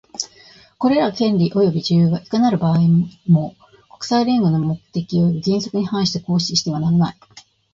[0.79, 3.53] これらの権利及び自由は、いかなる場合にも、
[3.99, 7.17] 国際連合の目的及び原則に反して行使してはならない。